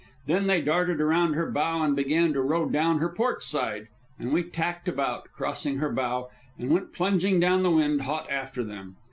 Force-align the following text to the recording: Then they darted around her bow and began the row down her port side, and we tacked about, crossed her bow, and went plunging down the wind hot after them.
Then 0.25 0.47
they 0.47 0.61
darted 0.61 0.99
around 0.99 1.33
her 1.33 1.51
bow 1.51 1.83
and 1.83 1.95
began 1.95 2.31
the 2.31 2.41
row 2.41 2.67
down 2.67 2.97
her 2.97 3.09
port 3.09 3.43
side, 3.43 3.87
and 4.17 4.33
we 4.33 4.41
tacked 4.41 4.87
about, 4.87 5.25
crossed 5.31 5.65
her 5.67 5.91
bow, 5.91 6.31
and 6.57 6.71
went 6.71 6.91
plunging 6.91 7.39
down 7.39 7.61
the 7.61 7.69
wind 7.69 8.01
hot 8.01 8.27
after 8.31 8.63
them. 8.63 8.95